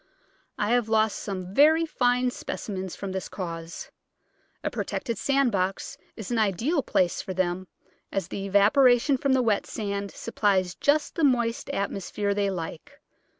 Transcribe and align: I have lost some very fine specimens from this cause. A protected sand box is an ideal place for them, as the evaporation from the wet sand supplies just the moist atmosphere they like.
I 0.57 0.71
have 0.71 0.89
lost 0.89 1.19
some 1.19 1.53
very 1.53 1.85
fine 1.85 2.31
specimens 2.31 2.95
from 2.95 3.11
this 3.11 3.29
cause. 3.29 3.91
A 4.63 4.71
protected 4.71 5.19
sand 5.19 5.51
box 5.51 5.95
is 6.15 6.31
an 6.31 6.39
ideal 6.39 6.81
place 6.81 7.21
for 7.21 7.35
them, 7.35 7.67
as 8.11 8.27
the 8.29 8.47
evaporation 8.47 9.15
from 9.15 9.33
the 9.33 9.43
wet 9.43 9.67
sand 9.67 10.09
supplies 10.09 10.73
just 10.73 11.13
the 11.13 11.23
moist 11.23 11.69
atmosphere 11.69 12.33
they 12.33 12.49
like. 12.49 12.99